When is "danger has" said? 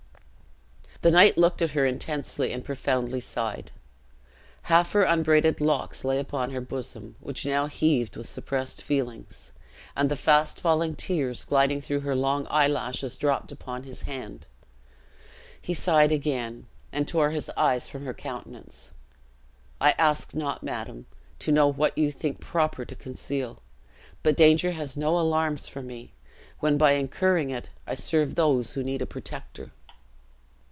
24.37-24.95